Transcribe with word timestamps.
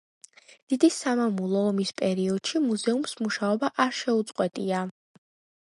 დიდი 0.73 0.89
სამამულო 0.95 1.61
ომის 1.73 1.91
პერიოდში 2.03 2.63
მუზეუმს 2.65 3.15
მუშაობა 3.23 3.71
არ 3.87 3.97
შეუწყვეტია. 4.03 4.83